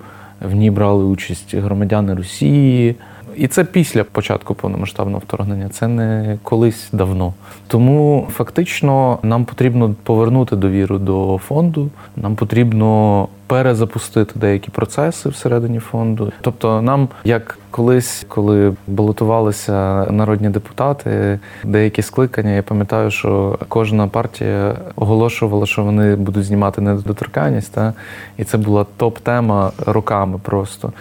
в 0.51 0.55
ній 0.55 0.71
брали 0.71 1.05
участь 1.05 1.55
громадяни 1.55 2.15
Росії. 2.15 2.95
І 3.39 3.49
це 3.49 3.65
після 3.65 4.05
початку 4.05 4.55
повномасштабного 4.55 5.19
вторгнення, 5.19 5.69
це 5.69 5.89
не 5.89 6.39
колись 6.43 6.89
давно. 6.93 7.35
Тому 7.67 8.29
фактично 8.33 9.19
нам 9.23 9.45
потрібно 9.45 9.95
повернути 10.03 10.57
довіру 10.57 10.99
до 10.99 11.41
фонду. 11.49 11.91
Нам 12.17 12.37
потрібно 12.37 13.29
перезапустити 13.47 14.33
деякі 14.39 14.71
процеси 14.71 15.29
всередині 15.29 15.79
фонду. 15.79 16.33
Тобто, 16.41 16.83
нам, 16.83 17.09
як 17.25 17.59
колись, 17.71 18.25
коли 18.29 18.75
балотувалися 18.87 20.07
народні 20.11 20.49
депутати, 20.49 21.39
деякі 21.65 22.03
скликання, 22.03 22.51
я 22.51 22.63
пам'ятаю, 22.63 23.11
що 23.11 23.59
кожна 23.69 24.09
партія 24.09 24.77
оголошувала, 24.97 25.67
що 25.67 25.85
вони 25.85 26.17
будуть 26.17 26.45
знімати 26.45 26.81
недоторканність, 26.81 27.73
та 27.73 27.93
і 28.37 28.45
це 28.45 28.59
була 28.59 28.87
топ-тема 28.97 29.73
роками 29.87 30.39
просто. 30.43 30.93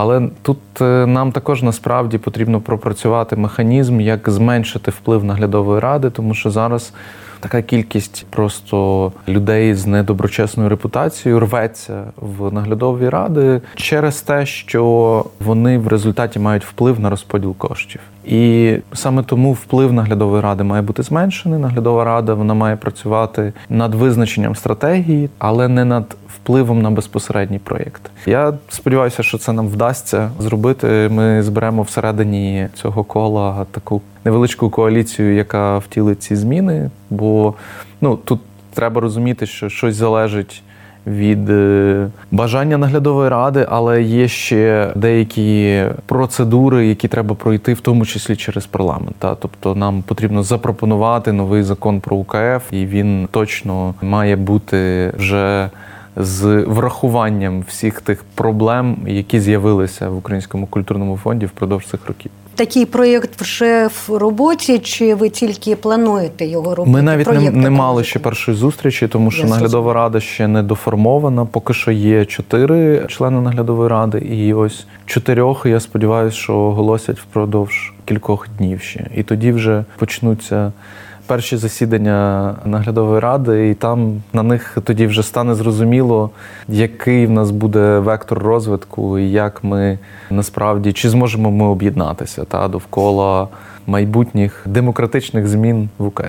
Але 0.00 0.28
тут 0.42 0.58
е, 0.80 1.06
нам 1.06 1.32
також 1.32 1.62
насправді 1.62 2.18
потрібно 2.18 2.60
пропрацювати 2.60 3.36
механізм, 3.36 4.00
як 4.00 4.30
зменшити 4.30 4.90
вплив 4.90 5.24
наглядової 5.24 5.80
ради, 5.80 6.10
тому 6.10 6.34
що 6.34 6.50
зараз 6.50 6.92
така 7.40 7.62
кількість 7.62 8.26
просто 8.30 9.12
людей 9.28 9.74
з 9.74 9.86
недоброчесною 9.86 10.68
репутацією 10.68 11.40
рветься 11.40 12.04
в 12.16 12.52
наглядові 12.52 13.08
ради 13.08 13.60
через 13.74 14.22
те, 14.22 14.46
що 14.46 15.24
вони 15.40 15.78
в 15.78 15.88
результаті 15.88 16.38
мають 16.38 16.64
вплив 16.64 17.00
на 17.00 17.10
розподіл 17.10 17.56
коштів. 17.56 18.00
І 18.28 18.76
саме 18.92 19.22
тому 19.22 19.52
вплив 19.52 19.92
наглядової 19.92 20.42
ради 20.42 20.64
має 20.64 20.82
бути 20.82 21.02
зменшений. 21.02 21.58
Наглядова 21.58 22.04
рада 22.04 22.34
вона 22.34 22.54
має 22.54 22.76
працювати 22.76 23.52
над 23.68 23.94
визначенням 23.94 24.56
стратегії, 24.56 25.30
але 25.38 25.68
не 25.68 25.84
над 25.84 26.16
впливом 26.34 26.82
на 26.82 26.90
безпосередній 26.90 27.58
проєкт. 27.58 28.10
Я 28.26 28.54
сподіваюся, 28.68 29.22
що 29.22 29.38
це 29.38 29.52
нам 29.52 29.68
вдасться 29.68 30.30
зробити. 30.38 31.08
Ми 31.12 31.42
зберемо 31.42 31.82
всередині 31.82 32.68
цього 32.74 33.04
кола 33.04 33.66
таку 33.70 34.02
невеличку 34.24 34.70
коаліцію, 34.70 35.34
яка 35.34 35.78
втілить 35.78 36.22
ці 36.22 36.36
зміни. 36.36 36.90
Бо 37.10 37.54
ну 38.00 38.16
тут 38.16 38.40
треба 38.74 39.00
розуміти, 39.00 39.46
що 39.46 39.68
щось 39.68 39.96
залежить. 39.96 40.62
Від 41.08 41.50
е, 41.50 42.08
бажання 42.30 42.78
наглядової 42.78 43.28
ради, 43.28 43.66
але 43.68 44.02
є 44.02 44.28
ще 44.28 44.92
деякі 44.96 45.84
процедури, 46.06 46.86
які 46.86 47.08
треба 47.08 47.34
пройти, 47.34 47.74
в 47.74 47.80
тому 47.80 48.06
числі 48.06 48.36
через 48.36 48.66
парламент. 48.66 49.16
Та 49.18 49.34
тобто 49.34 49.74
нам 49.74 50.02
потрібно 50.02 50.42
запропонувати 50.42 51.32
новий 51.32 51.62
закон 51.62 52.00
про 52.00 52.16
УКФ, 52.16 52.72
і 52.72 52.86
він 52.86 53.28
точно 53.30 53.94
має 54.02 54.36
бути 54.36 55.12
вже 55.18 55.70
з 56.16 56.64
врахуванням 56.64 57.64
всіх 57.68 58.00
тих 58.00 58.24
проблем, 58.34 58.96
які 59.06 59.40
з'явилися 59.40 60.08
в 60.08 60.16
Українському 60.16 60.66
культурному 60.66 61.16
фонді 61.16 61.46
впродовж 61.46 61.86
цих 61.86 62.06
років. 62.06 62.30
Такий 62.58 62.86
проєкт 62.86 63.40
вже 63.40 63.86
в 63.86 64.16
роботі, 64.16 64.78
чи 64.78 65.14
ви 65.14 65.28
тільки 65.28 65.76
плануєте 65.76 66.46
його 66.46 66.74
робити? 66.74 66.92
Ми 66.92 67.02
навіть 67.02 67.26
не, 67.26 67.32
Проєкт 67.32 67.56
не 67.56 67.70
мали 67.70 68.04
ще 68.04 68.18
першої 68.18 68.56
зустрічі, 68.56 69.08
тому 69.08 69.30
що 69.30 69.42
Я 69.42 69.48
наглядова 69.48 69.92
рада 69.92 70.20
ще 70.20 70.48
не 70.48 70.62
доформована. 70.62 71.44
Поки 71.44 71.74
що 71.74 71.90
є 71.90 72.24
чотири 72.24 73.06
члени 73.08 73.40
наглядової 73.40 73.88
ради, 73.88 74.18
і 74.18 74.54
ось 74.54 74.86
чотирьох 75.06 75.66
я 75.66 75.80
сподіваюся, 75.80 76.36
що 76.36 76.54
оголосять 76.54 77.18
впродовж 77.18 77.92
кількох 78.04 78.48
днів 78.58 78.80
ще. 78.80 79.06
І 79.16 79.22
тоді 79.22 79.52
вже 79.52 79.84
почнуться. 79.98 80.72
Перші 81.28 81.56
засідання 81.56 82.54
наглядової 82.64 83.20
ради, 83.20 83.70
і 83.70 83.74
там 83.74 84.22
на 84.32 84.42
них 84.42 84.78
тоді 84.84 85.06
вже 85.06 85.22
стане 85.22 85.54
зрозуміло, 85.54 86.30
який 86.68 87.26
в 87.26 87.30
нас 87.30 87.50
буде 87.50 87.98
вектор 87.98 88.38
розвитку, 88.38 89.18
і 89.18 89.30
як 89.30 89.64
ми 89.64 89.98
насправді 90.30 90.92
чи 90.92 91.10
зможемо 91.10 91.50
ми 91.50 91.66
об'єднатися 91.66 92.44
та 92.44 92.68
довкола 92.68 93.48
майбутніх 93.86 94.62
демократичних 94.66 95.48
змін 95.48 95.88
в 95.98 96.06
УКФ. 96.06 96.24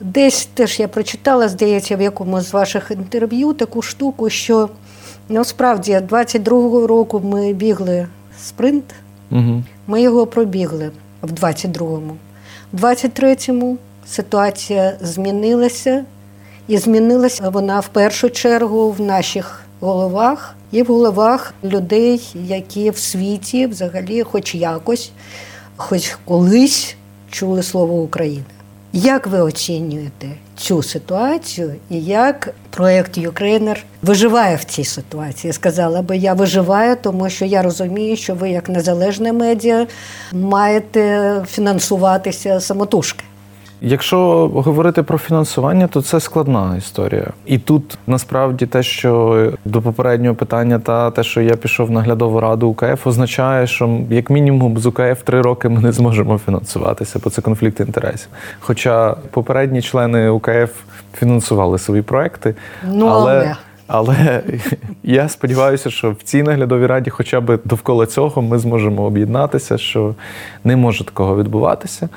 Десь 0.00 0.46
теж 0.54 0.80
я 0.80 0.88
прочитала, 0.88 1.48
здається, 1.48 1.96
в 1.96 2.00
якомусь 2.00 2.50
з 2.50 2.52
ваших 2.52 2.90
інтерв'ю 2.90 3.52
таку 3.52 3.82
штуку, 3.82 4.30
що 4.30 4.68
насправді 5.28 6.00
22-го 6.10 6.86
року 6.86 7.22
ми 7.24 7.52
бігли 7.52 8.06
спринт, 8.38 8.84
Угу. 9.30 9.62
ми 9.86 10.02
його 10.02 10.26
пробігли. 10.26 10.90
в 11.22 11.32
22-му. 11.32 12.16
В 12.72 12.84
23-му 12.84 13.78
ситуація 14.06 14.96
змінилася, 15.00 16.04
і 16.68 16.78
змінилася 16.78 17.48
вона 17.48 17.80
в 17.80 17.88
першу 17.88 18.30
чергу 18.30 18.90
в 18.90 19.00
наших 19.00 19.62
головах 19.80 20.54
і 20.70 20.82
в 20.82 20.86
головах 20.86 21.54
людей, 21.64 22.34
які 22.34 22.90
в 22.90 22.98
світі 22.98 23.66
взагалі, 23.66 24.22
хоч 24.22 24.54
якось, 24.54 25.10
хоч 25.76 26.16
колись 26.24 26.96
чули 27.30 27.62
слово 27.62 27.94
Україна. 27.94 28.44
Як 28.94 29.26
ви 29.26 29.40
оцінюєте 29.40 30.28
цю 30.56 30.82
ситуацію 30.82 31.74
і 31.90 32.04
як 32.04 32.54
проєкт 32.70 33.18
Ukraїner 33.18 33.84
виживає 34.02 34.56
в 34.56 34.64
цій 34.64 34.84
ситуації? 34.84 35.52
Сказала 35.52 36.02
би, 36.02 36.16
я 36.16 36.34
виживаю, 36.34 36.96
тому 37.02 37.30
що 37.30 37.44
я 37.44 37.62
розумію, 37.62 38.16
що 38.16 38.34
ви, 38.34 38.50
як 38.50 38.68
незалежне 38.68 39.32
медіа, 39.32 39.86
маєте 40.32 41.34
фінансуватися 41.48 42.60
самотужки. 42.60 43.24
Якщо 43.84 44.48
говорити 44.54 45.02
про 45.02 45.18
фінансування, 45.18 45.86
то 45.86 46.02
це 46.02 46.20
складна 46.20 46.76
історія. 46.78 47.26
І 47.46 47.58
тут 47.58 47.98
насправді 48.06 48.66
те, 48.66 48.82
що 48.82 49.52
до 49.64 49.82
попереднього 49.82 50.34
питання, 50.34 50.78
та 50.78 51.10
те, 51.10 51.22
що 51.22 51.40
я 51.40 51.56
пішов 51.56 51.86
в 51.86 51.90
наглядову 51.90 52.40
раду 52.40 52.68
УКФ, 52.68 53.06
означає, 53.06 53.66
що 53.66 53.98
як 54.10 54.30
мінімум 54.30 54.78
з 54.78 54.86
УКФ 54.86 55.22
три 55.24 55.42
роки 55.42 55.68
ми 55.68 55.80
не 55.80 55.92
зможемо 55.92 56.38
фінансуватися, 56.38 57.20
бо 57.24 57.30
це 57.30 57.42
конфлікт 57.42 57.80
інтересів. 57.80 58.28
Хоча 58.60 59.16
попередні 59.30 59.82
члени 59.82 60.28
УКФ 60.30 60.70
фінансували 61.18 61.78
свої 61.78 62.02
проекти, 62.02 62.54
Ну, 62.92 63.06
але. 63.06 63.56
але 63.86 64.42
я 65.02 65.28
сподіваюся, 65.28 65.90
що 65.90 66.10
в 66.10 66.22
цій 66.22 66.42
наглядовій 66.42 66.86
раді, 66.86 67.10
хоча 67.10 67.40
б 67.40 67.58
довкола 67.64 68.06
цього, 68.06 68.42
ми 68.42 68.58
зможемо 68.58 69.02
об'єднатися, 69.02 69.78
що 69.78 70.14
не 70.64 70.76
може 70.76 71.04
такого 71.04 71.36
відбуватися. 71.36 72.08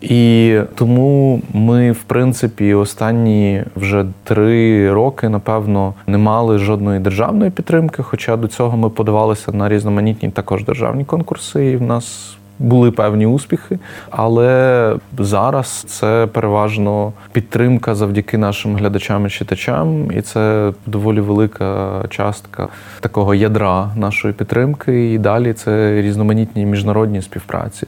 І 0.00 0.58
тому 0.74 1.42
ми, 1.52 1.92
в 1.92 2.02
принципі, 2.02 2.74
останні 2.74 3.64
вже 3.76 4.06
три 4.24 4.92
роки, 4.92 5.28
напевно, 5.28 5.94
не 6.06 6.18
мали 6.18 6.58
жодної 6.58 7.00
державної 7.00 7.50
підтримки. 7.50 8.02
Хоча 8.02 8.36
до 8.36 8.48
цього 8.48 8.76
ми 8.76 8.90
подавалися 8.90 9.52
на 9.52 9.68
різноманітні 9.68 10.30
також 10.30 10.64
державні 10.64 11.04
конкурси, 11.04 11.66
і 11.66 11.76
в 11.76 11.82
нас 11.82 12.36
були 12.58 12.90
певні 12.90 13.26
успіхи. 13.26 13.78
Але 14.10 14.96
зараз 15.18 15.68
це 15.68 16.28
переважно 16.32 17.12
підтримка 17.32 17.94
завдяки 17.94 18.38
нашим 18.38 18.76
глядачам 18.76 19.26
і 19.26 19.30
читачам, 19.30 20.12
і 20.12 20.20
це 20.20 20.72
доволі 20.86 21.20
велика 21.20 22.02
частка 22.08 22.68
такого 23.00 23.34
ядра 23.34 23.90
нашої 23.96 24.34
підтримки. 24.34 25.12
І 25.12 25.18
далі 25.18 25.52
це 25.52 26.02
різноманітні 26.02 26.66
міжнародні 26.66 27.22
співпраці. 27.22 27.86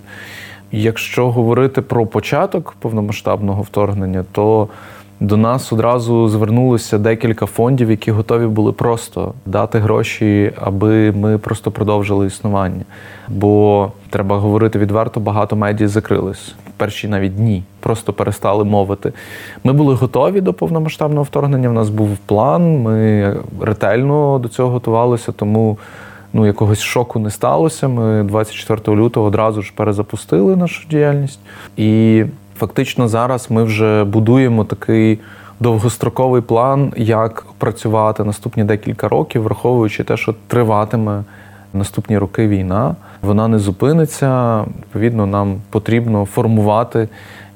Якщо 0.73 1.31
говорити 1.31 1.83
про 1.83 2.07
початок 2.07 2.75
повномасштабного 2.81 3.63
вторгнення, 3.63 4.25
то 4.33 4.69
до 5.21 5.37
нас 5.37 5.73
одразу 5.73 6.29
звернулося 6.29 6.99
декілька 6.99 7.47
фондів, 7.47 7.91
які 7.91 8.11
готові 8.11 8.47
були 8.47 8.73
просто 8.73 9.35
дати 9.47 9.79
гроші, 9.79 10.53
аби 10.61 11.13
ми 11.13 11.39
просто 11.39 11.71
продовжили 11.71 12.27
існування. 12.27 12.83
Бо 13.29 13.93
треба 14.11 14.39
говорити 14.39 14.79
відверто, 14.79 15.21
багато 15.21 15.57
медій 15.57 15.87
закрились. 15.87 16.55
Перші 16.77 17.09
навіть 17.09 17.37
дні 17.37 17.63
просто 17.81 18.13
перестали 18.13 18.65
мовити. 18.65 19.13
Ми 19.65 19.73
були 19.73 19.95
готові 19.95 20.41
до 20.41 20.53
повномасштабного 20.53 21.23
вторгнення. 21.23 21.69
У 21.69 21.73
нас 21.73 21.91
був 21.91 22.17
план. 22.17 22.83
Ми 22.83 23.37
ретельно 23.61 24.39
до 24.39 24.49
цього 24.49 24.71
готувалися, 24.71 25.33
тому 25.33 25.79
ну, 26.33 26.47
якогось 26.47 26.81
шоку 26.81 27.19
не 27.19 27.31
сталося. 27.31 27.89
Ми 27.89 28.23
24 28.23 28.97
лютого 28.97 29.27
одразу 29.27 29.63
ж 29.63 29.73
перезапустили 29.77 30.57
нашу 30.57 30.89
діяльність. 30.89 31.41
І 31.77 32.25
фактично 32.59 33.09
зараз 33.09 33.51
ми 33.51 33.65
вже 33.65 34.05
будуємо 34.05 34.65
такий 34.65 35.19
довгостроковий 35.61 36.43
план, 36.43 36.93
як 36.97 37.47
працювати 37.59 38.25
наступні 38.25 38.65
декілька 38.65 39.09
років, 39.09 39.43
враховуючи 39.43 40.05
те, 40.05 40.17
що 40.17 40.35
триватиме 40.47 41.25
наступні 41.75 42.19
роки 42.19 42.49
війна. 42.49 42.97
Вона 43.23 43.49
не 43.49 43.59
зупиниться. 43.59 44.61
Відповідно, 44.61 45.27
нам 45.27 45.61
потрібно 45.71 46.25
формувати 46.25 47.09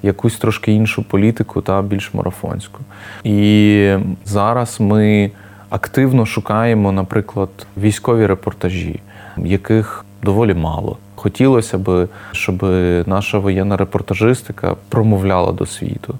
якусь 0.02 0.36
трошки 0.36 0.72
іншу 0.72 1.02
політику 1.02 1.60
та 1.60 1.82
більш 1.82 2.14
марафонську. 2.14 2.78
І 3.24 3.94
зараз 4.24 4.80
ми 4.80 5.30
активно 5.72 6.26
шукаємо, 6.26 6.92
наприклад, 6.92 7.48
військові 7.76 8.26
репортажі, 8.26 9.00
яких 9.36 10.04
доволі 10.22 10.54
мало. 10.54 10.96
Хотілося 11.14 11.78
б, 11.78 12.08
щоб 12.32 12.62
наша 13.06 13.38
воєнна 13.38 13.76
репортажистика 13.76 14.76
промовляла 14.88 15.52
до 15.52 15.66
світу. 15.66 16.14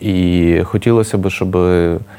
І 0.00 0.56
хотілося 0.64 1.18
б, 1.18 1.30
щоб 1.30 1.58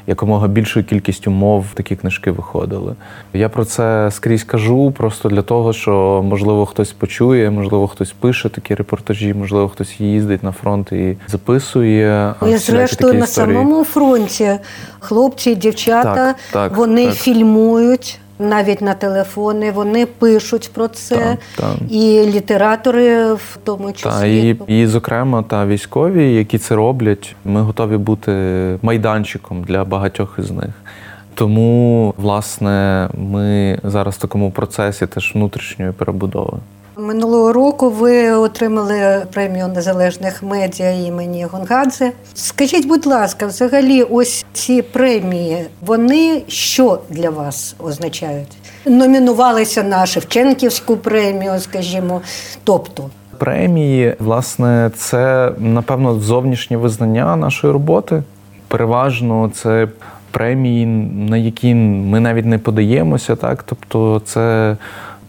якомога 0.06 0.48
більшою 0.48 0.84
кількістю 0.84 1.30
мов 1.30 1.66
такі 1.74 1.96
книжки 1.96 2.30
виходили. 2.30 2.94
Я 3.32 3.48
про 3.48 3.64
це 3.64 4.10
скрізь 4.10 4.44
кажу, 4.44 4.90
просто 4.90 5.28
для 5.28 5.42
того, 5.42 5.72
що 5.72 6.24
можливо 6.24 6.66
хтось 6.66 6.92
почує, 6.92 7.50
можливо, 7.50 7.88
хтось 7.88 8.12
пише 8.12 8.48
такі 8.48 8.74
репортажі, 8.74 9.34
можливо, 9.34 9.68
хтось 9.68 10.00
їздить 10.00 10.42
на 10.42 10.52
фронт 10.52 10.92
і 10.92 11.16
записує. 11.28 12.34
І 12.48 12.56
зрештою 12.56 13.14
на 13.14 13.24
історії. 13.24 13.54
самому 13.56 13.84
фронті 13.84 14.50
хлопці 14.98 15.50
і 15.50 15.54
дівчата 15.54 16.14
Так, 16.14 16.36
так, 16.52 16.76
вони 16.76 17.06
так. 17.06 17.14
фільмують. 17.14 18.18
Навіть 18.38 18.80
на 18.80 18.94
телефони 18.94 19.70
вони 19.70 20.06
пишуть 20.06 20.70
про 20.74 20.88
це, 20.88 21.38
та, 21.56 21.62
та. 21.62 21.74
і 21.90 22.26
літератори 22.26 23.32
в 23.32 23.58
тому 23.64 23.92
числі. 23.92 24.10
Та 24.10 24.26
і, 24.26 24.80
і 24.80 24.86
зокрема, 24.86 25.42
та 25.42 25.66
військові, 25.66 26.34
які 26.34 26.58
це 26.58 26.74
роблять, 26.74 27.36
ми 27.44 27.62
готові 27.62 27.96
бути 27.96 28.32
майданчиком 28.82 29.62
для 29.64 29.84
багатьох 29.84 30.36
із 30.38 30.50
них. 30.50 30.70
Тому, 31.34 32.14
власне, 32.16 33.08
ми 33.14 33.78
зараз 33.82 34.14
в 34.14 34.18
такому 34.18 34.50
процесі 34.50 35.06
теж 35.06 35.34
внутрішньої 35.34 35.92
перебудови. 35.92 36.58
Минулого 36.96 37.52
року 37.52 37.90
ви 37.90 38.32
отримали 38.32 39.26
премію 39.32 39.68
незалежних 39.68 40.42
медіа 40.42 40.90
імені 40.90 41.44
Гонгадзе. 41.44 42.12
Скажіть, 42.34 42.88
будь 42.88 43.06
ласка, 43.06 43.46
взагалі, 43.46 44.02
ось 44.02 44.44
ці 44.52 44.82
премії, 44.82 45.66
вони 45.86 46.42
що 46.48 46.98
для 47.10 47.30
вас 47.30 47.76
означають? 47.78 48.56
Номінувалися 48.86 49.82
на 49.82 50.06
Шевченківську 50.06 50.96
премію, 50.96 51.58
скажімо. 51.58 52.20
Тобто, 52.64 53.10
Премії, 53.38 54.16
власне, 54.18 54.90
це 54.96 55.52
напевно 55.58 56.14
зовнішнє 56.14 56.76
визнання 56.76 57.36
нашої 57.36 57.72
роботи. 57.72 58.22
Переважно 58.68 59.50
це 59.54 59.88
премії, 60.30 60.86
на 61.30 61.36
які 61.36 61.74
ми 61.74 62.20
навіть 62.20 62.46
не 62.46 62.58
подаємося, 62.58 63.36
так 63.36 63.62
тобто 63.62 64.22
це. 64.24 64.76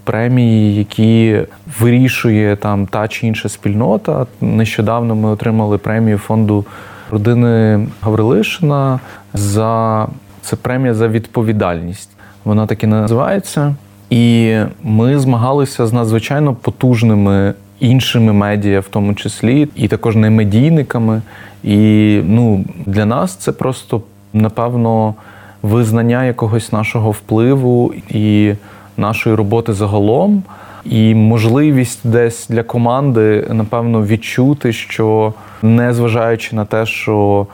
Премії, 0.04 0.76
які 0.76 1.42
вирішує 1.80 2.56
там 2.56 2.86
та 2.86 3.08
чи 3.08 3.28
інша 3.28 3.50
спільнота. 3.50 4.26
Нещодавно 4.42 5.16
ми 5.16 5.30
отримали 5.30 5.78
премію 5.78 6.18
фонду 6.18 6.66
родини 7.12 7.88
Гаврилишина 8.02 9.00
за 9.34 10.08
це 10.42 10.56
премія 10.56 10.94
за 10.94 11.08
відповідальність. 11.08 12.10
Вона 12.46 12.66
так 12.66 12.84
і 12.84 12.88
називається. 12.88 13.76
І 14.10 14.58
ми 14.84 15.20
змагалися 15.20 15.88
з 15.88 15.94
надзвичайно 15.94 16.54
потужними 16.54 17.54
іншими 17.80 18.34
медіа, 18.34 18.80
в 18.80 18.88
тому 18.88 19.14
числі, 19.14 19.68
і 19.76 19.88
також 19.88 20.16
не 20.16 20.30
медійниками. 20.30 21.22
І 21.64 22.20
ну, 22.26 22.66
для 22.86 23.06
нас 23.06 23.36
це 23.36 23.52
просто 23.52 24.02
напевно 24.34 25.16
визнання 25.62 26.26
якогось 26.26 26.72
нашого 26.72 27.12
впливу 27.12 27.94
і 28.10 28.54
нашої 28.98 29.36
роботи 29.36 29.74
загалом, 29.74 30.44
і 30.86 31.16
можливість 31.16 32.00
десь 32.04 32.48
для 32.48 32.64
команди, 32.64 33.48
напевно, 33.50 34.06
відчути, 34.06 34.74
що 34.74 35.34
незважаючи 35.62 36.56
на 36.56 36.66
те, 36.66 36.86
що 36.86 37.48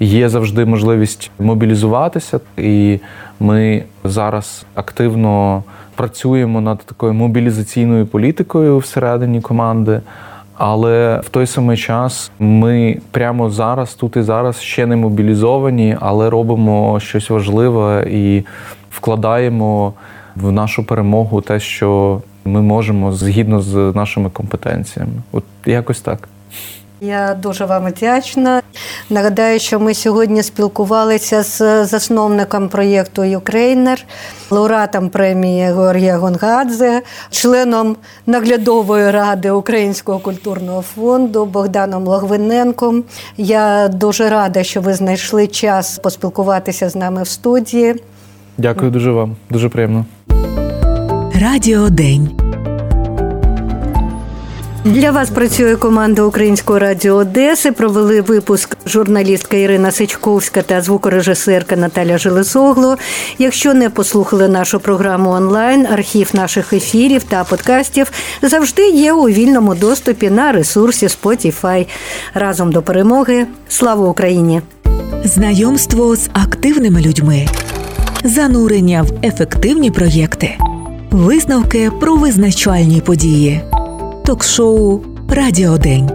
є 0.00 0.28
завжди 0.28 0.64
можливість 0.64 1.30
мобілізуватися, 1.38 2.40
і 2.56 2.98
ми 3.40 3.82
зараз 4.04 4.66
активно 4.74 5.62
працюємо 5.94 6.60
над 6.60 6.78
такою 6.78 7.14
мобілізаційною 7.14 8.06
політикою 8.06 8.78
всередині 8.78 9.40
команди. 9.40 10.00
Але 10.58 11.20
в 11.24 11.28
той 11.28 11.46
самий 11.46 11.76
час 11.76 12.30
ми 12.38 12.98
прямо 13.10 13.50
зараз, 13.50 13.94
тут 13.94 14.16
і 14.16 14.22
зараз 14.22 14.60
ще 14.60 14.86
не 14.86 14.96
мобілізовані, 14.96 15.96
але 16.00 16.30
робимо 16.30 17.00
щось 17.00 17.30
важливе 17.30 18.06
і 18.10 18.42
вкладаємо 18.90 19.92
в 20.36 20.52
нашу 20.52 20.84
перемогу 20.84 21.40
те, 21.40 21.60
що 21.60 22.22
ми 22.44 22.62
можемо 22.62 23.12
згідно 23.12 23.62
з 23.62 23.74
нашими 23.94 24.30
компетенціями. 24.30 25.12
От 25.32 25.44
якось 25.66 26.00
так. 26.00 26.28
Я 27.00 27.34
дуже 27.34 27.64
вам 27.64 27.86
вдячна. 27.86 28.62
Нагадаю, 29.10 29.60
що 29.60 29.80
ми 29.80 29.94
сьогодні 29.94 30.42
спілкувалися 30.42 31.42
з 31.42 31.84
засновником 31.84 32.68
проєкту 32.68 33.24
Ukraїner, 33.24 34.04
лауреатом 34.50 35.08
премії 35.08 35.64
Георгія 35.64 36.18
Гонгадзе, 36.18 37.02
членом 37.30 37.96
наглядової 38.26 39.10
ради 39.10 39.50
Українського 39.50 40.18
культурного 40.18 40.82
фонду 40.82 41.44
Богданом 41.44 42.06
Логвиненком. 42.06 43.04
Я 43.36 43.88
дуже 43.88 44.28
рада, 44.28 44.62
що 44.62 44.80
ви 44.80 44.94
знайшли 44.94 45.46
час 45.46 45.98
поспілкуватися 45.98 46.88
з 46.88 46.96
нами 46.96 47.22
в 47.22 47.28
студії. 47.28 48.02
Дякую 48.58 48.90
дуже 48.90 49.10
вам, 49.10 49.36
дуже 49.50 49.68
приємно. 49.68 50.04
Радіо 51.40 51.90
День. 51.90 52.30
Для 54.86 55.10
вас 55.10 55.30
працює 55.30 55.76
команда 55.76 56.22
Українського 56.22 56.78
радіо 56.78 57.14
Одеси. 57.14 57.72
Провели 57.72 58.20
випуск 58.20 58.76
журналістка 58.86 59.56
Ірина 59.56 59.90
Сичковська 59.90 60.62
та 60.62 60.80
звукорежисерка 60.80 61.76
Наталя 61.76 62.18
Железогло. 62.18 62.96
Якщо 63.38 63.74
не 63.74 63.90
послухали 63.90 64.48
нашу 64.48 64.80
програму 64.80 65.30
онлайн, 65.30 65.86
архів 65.86 66.30
наших 66.32 66.72
ефірів 66.72 67.22
та 67.22 67.44
подкастів 67.44 68.12
завжди 68.42 68.88
є 68.88 69.12
у 69.12 69.28
вільному 69.28 69.74
доступі 69.74 70.30
на 70.30 70.52
ресурсі 70.52 71.06
Spotify. 71.06 71.86
Разом 72.34 72.72
до 72.72 72.82
перемоги. 72.82 73.46
Слава 73.68 74.08
Україні! 74.08 74.62
Знайомство 75.24 76.16
з 76.16 76.28
активними 76.32 77.00
людьми. 77.00 77.46
Занурення 78.24 79.02
в 79.02 79.26
ефективні 79.26 79.90
проєкти. 79.90 80.58
Висновки 81.10 81.90
про 82.00 82.16
визначальні 82.16 83.00
події. 83.00 83.60
Ток-шоу 84.24 85.00
Радіодень. 85.30 86.10